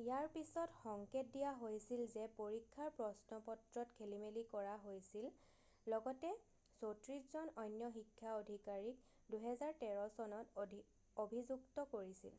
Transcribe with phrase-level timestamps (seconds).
[0.00, 5.30] ইয়াৰ পিছত সংকেত দিয়া হৈছে যে পৰীক্ষাৰ প্ৰশ্নপত্ৰত খেলিমেলি কৰা হৈছিল
[5.94, 6.34] লগতে
[6.82, 9.02] 34 জন অন্য শিক্ষা অধিকাৰীক
[9.38, 10.66] 2013 চনত
[11.26, 12.36] অভিযুক্ত কৰিছিল